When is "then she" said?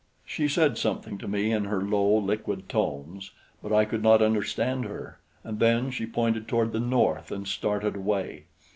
5.59-6.07